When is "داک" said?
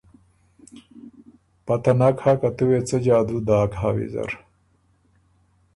3.47-3.73